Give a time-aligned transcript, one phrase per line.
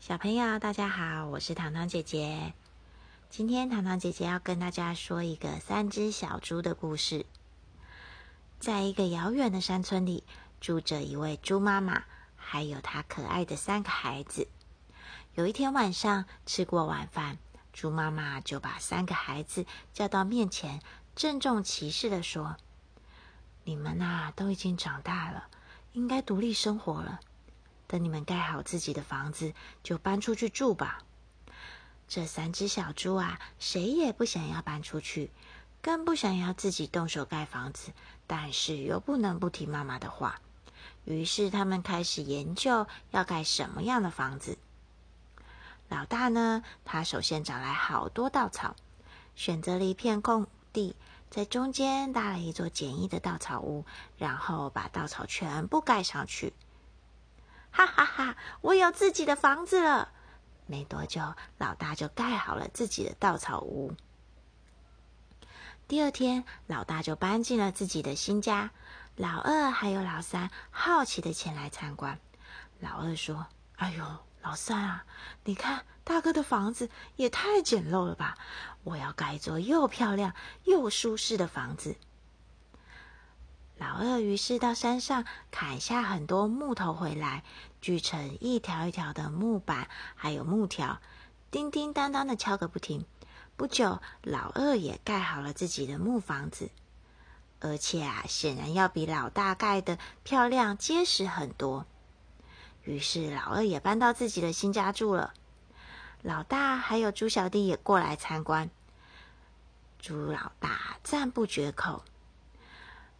[0.00, 2.54] 小朋友，大家好，我是糖糖姐姐。
[3.28, 7.26] 今天糖糖姐姐要跟大家说一个三只小猪的故事。
[8.58, 10.24] 在一个遥远的山村里，
[10.58, 14.48] 住着一位猪妈妈，还有她可爱的三个孩子。
[15.34, 17.36] 有一天晚上，吃过晚饭，
[17.70, 20.80] 猪妈妈就把三个孩子叫到面前，
[21.14, 22.56] 郑重其事的说
[23.64, 25.48] ：“你们呐，都已经长大了，
[25.92, 27.20] 应该独立生活了。”
[27.90, 29.52] 等你们盖好自己的房子，
[29.82, 31.02] 就搬出去住吧。
[32.06, 35.32] 这三只小猪啊，谁也不想要搬出去，
[35.82, 37.90] 更不想要自己动手盖房子，
[38.28, 40.40] 但是又不能不听妈妈的话。
[41.04, 44.56] 于是他们开始研究要盖什么样的房子。
[45.88, 48.76] 老大呢，他首先找来好多稻草，
[49.34, 50.94] 选择了一片空地，
[51.28, 53.84] 在中间搭了一座简易的稻草屋，
[54.16, 56.52] 然后把稻草全部盖上去。
[57.70, 58.36] 哈哈哈！
[58.60, 60.12] 我有自己的房子了。
[60.66, 63.92] 没多久，老大就盖好了自己的稻草屋。
[65.88, 68.70] 第二天，老大就搬进了自己的新家。
[69.16, 72.18] 老二还有老三好奇的前来参观。
[72.78, 74.04] 老二说：“哎呦，
[74.42, 75.04] 老三啊，
[75.44, 78.38] 你看大哥的房子也太简陋了吧！
[78.84, 81.96] 我要盖一座又漂亮又舒适的房子。”
[83.80, 87.44] 老二于是到山上砍下很多木头回来，
[87.80, 91.00] 锯成一条一条的木板，还有木条，
[91.50, 93.06] 叮叮当当的敲个不停。
[93.56, 96.70] 不久，老二也盖好了自己的木房子，
[97.60, 101.86] 而且啊，显然要比老大盖的漂亮结实很多。
[102.84, 105.32] 于是，老二也搬到自己的新家住了。
[106.20, 108.68] 老大还有猪小弟也过来参观，
[109.98, 112.04] 猪老大赞不绝口。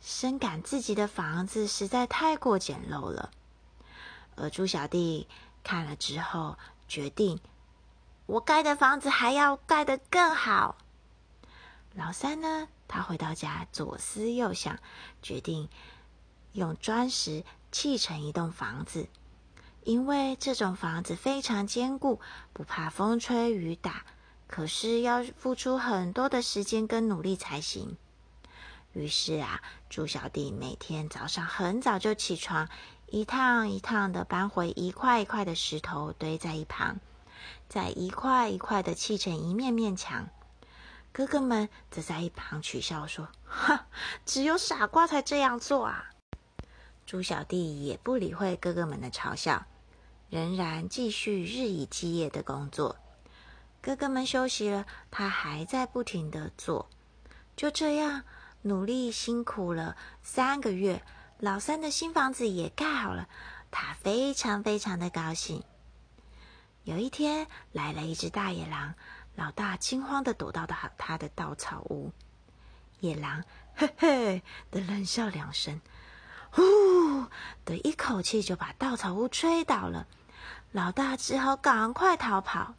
[0.00, 3.30] 深感自己的房子实在太过简陋了，
[4.34, 5.28] 而猪小弟
[5.62, 6.56] 看了之后，
[6.88, 7.38] 决定
[8.26, 10.78] 我盖的房子还要盖得更好。
[11.94, 14.78] 老三呢，他回到家左思右想，
[15.20, 15.68] 决定
[16.52, 19.08] 用砖石砌成一栋房子，
[19.84, 22.20] 因为这种房子非常坚固，
[22.52, 24.06] 不怕风吹雨打，
[24.46, 27.96] 可是要付出很多的时间跟努力才行。
[28.92, 32.68] 于是啊，猪小弟每天早上很早就起床，
[33.06, 36.98] 一趟一趟的搬回一块一块的石头堆在一旁，
[37.68, 40.28] 再一块一块的砌成一面面墙。
[41.12, 43.86] 哥哥们则在一旁取笑说：“哈，
[44.26, 46.10] 只有傻瓜才这样做啊！”
[47.06, 49.66] 猪小弟也不理会哥哥们的嘲笑，
[50.28, 52.96] 仍然继续日以继夜的工作。
[53.80, 56.90] 哥哥们休息了，他还在不停的做。
[57.56, 58.24] 就这样。
[58.62, 61.02] 努力辛苦了三个月，
[61.38, 63.28] 老三的新房子也盖好了，
[63.70, 65.64] 他非常非常的高兴。
[66.84, 68.94] 有一天来了一只大野狼，
[69.34, 72.12] 老大惊慌的躲到他他的稻草屋。
[73.00, 73.44] 野狼
[73.74, 75.80] 嘿嘿的冷笑两声，
[76.50, 76.62] 呼
[77.64, 80.06] 的一口气就把稻草屋吹倒了。
[80.72, 82.74] 老大只好赶快逃跑，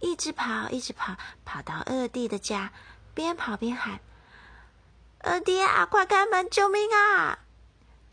[0.00, 2.72] 一直跑，一直跑，跑到二弟的家，
[3.14, 4.00] 边跑边喊。
[5.26, 7.38] 二弟啊，快开门，救命啊！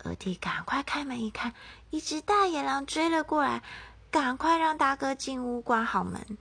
[0.02, 1.52] 二弟赶快开门一看，
[1.90, 3.62] 一只大野狼追了过来，
[4.10, 6.38] 赶快让大哥进屋关好门。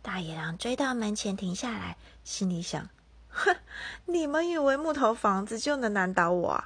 [0.00, 2.88] 大野狼追到门前停下来，心里想：
[3.30, 3.56] 哼，
[4.04, 6.64] 你们以为木头房子就能难倒我？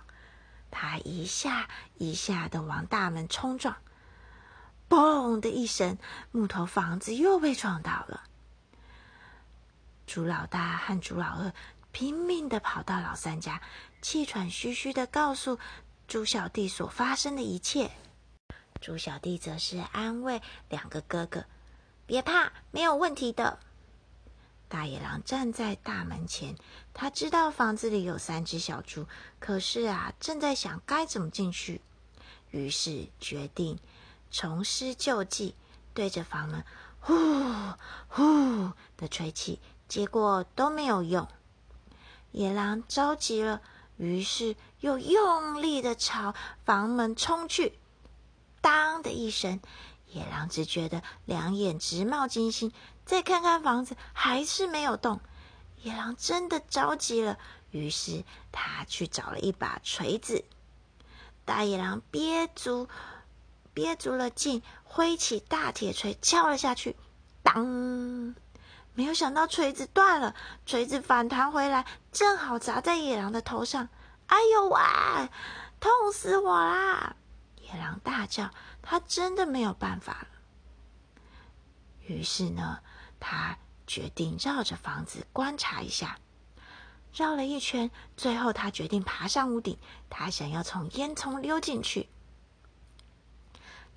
[0.71, 3.75] 他一下一下的往大门冲撞，
[4.91, 5.97] 嘣的一声，
[6.31, 8.25] 木头房子又被撞倒了。
[10.07, 11.55] 猪老大和猪老二。
[11.93, 13.63] 拼命的跑到老三家，
[14.01, 15.59] 气喘吁吁的告诉
[16.09, 17.91] 猪小弟所发生的一切。
[18.81, 21.45] 猪小弟则是安慰两个哥哥
[22.05, 23.61] ：“别怕，没有问题的。”
[24.69, 26.57] 大野狼站在大门前，
[26.95, 29.07] 他知道房子里有三只小猪，
[29.39, 31.83] 可是啊，正在想该怎么进去，
[32.51, 33.79] 于是决定
[34.31, 35.55] 重施旧技，
[35.93, 36.65] 对着房门
[37.01, 37.15] 呼
[38.09, 41.29] 呼的吹气，结果都没有用。
[42.33, 43.63] 野狼着急了，
[43.97, 46.35] 于是又用力的朝
[46.65, 47.79] 房门冲去。
[48.61, 49.61] 当的一声，
[50.09, 52.73] 野狼只觉得两眼直冒金星。
[53.05, 55.21] 再看看房子，还是没有动。
[55.83, 57.39] 野狼真的着急了，
[57.71, 60.45] 于是他去找了一把锤子。
[61.45, 62.89] 大野狼憋足
[63.75, 66.97] 憋足了劲，挥起大铁锤敲了下去，
[67.43, 68.35] 当。
[68.95, 70.35] 没有想到锤子断了，
[70.67, 73.89] 锤子反弹回来，正好砸在野狼的头上。
[74.27, 74.81] 哎呦喂，
[75.81, 77.17] 痛死我啦！
[77.61, 78.51] 野狼大叫，
[78.83, 80.29] 他真的没有办法了。
[82.07, 82.81] 于是呢，
[83.19, 83.57] 他
[83.87, 86.19] 决定绕着房子观察一下。
[87.15, 89.79] 绕了一圈，最后他决定爬上屋顶，
[90.09, 92.09] 他想要从烟囱溜进去。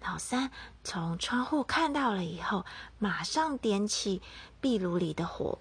[0.01, 0.51] 老三
[0.83, 2.65] 从窗户看到了以后，
[2.99, 4.21] 马上点起
[4.61, 5.59] 壁炉里的火。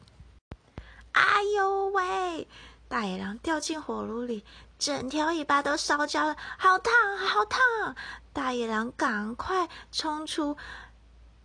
[1.13, 2.47] 哎呦喂！
[2.87, 4.45] 大野狼掉进火炉里，
[4.79, 7.97] 整条尾巴都烧焦了，好烫，好烫！
[8.33, 10.57] 大野狼赶快冲出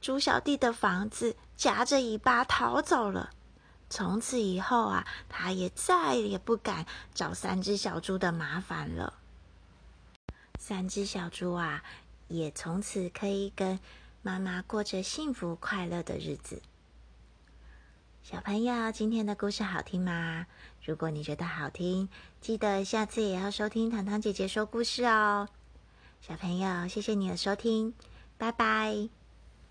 [0.02, 3.30] 猪小弟的房子，夹着尾巴逃走了。
[3.90, 9.14] 从此以后啊，他也再也不敢找三只小猪的麻烦了。
[10.60, 11.82] 三只小猪啊。
[12.30, 13.80] 也从此可以跟
[14.22, 16.62] 妈妈过着幸福快乐的日子。
[18.22, 20.46] 小朋友，今天的故事好听吗？
[20.86, 22.08] 如果你觉得好听，
[22.40, 25.50] 记得下次也要收听糖糖姐姐说故事哦。
[26.22, 27.94] 小朋友，谢谢你的收听，
[28.38, 29.19] 拜拜。